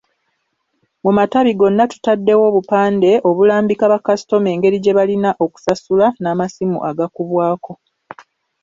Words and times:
Mu 1.03 1.11
matabi 1.17 1.51
gonna 1.59 1.83
tutaddewo 1.91 2.43
obupande 2.51 3.11
obulambika 3.29 3.85
bakasitoma 3.93 4.47
engeri 4.53 4.77
gye 4.83 4.97
balina 4.97 5.29
okusasula 5.45 6.07
n’amasimu 6.21 6.77
agakubwako. 6.89 7.73